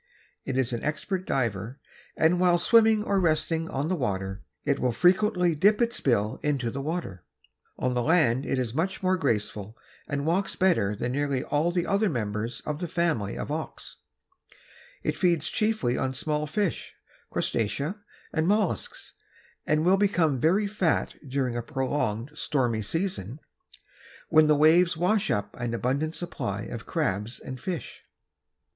[0.45, 1.79] It is an expert diver
[2.17, 6.71] and while swimming or resting on the water it will frequently dip its bill into
[6.71, 7.23] the water.
[7.77, 9.77] On the land it is much more graceful
[10.07, 13.97] and walks better than nearly all the other members of the family of auks.
[15.03, 16.95] It feeds chiefly on small fish,
[17.29, 17.99] crustacea
[18.33, 19.13] and mollusks
[19.67, 23.39] and will become very fat during a prolonged stormy season
[24.29, 28.03] when the waves wash up an abundant supply of crabs and fish.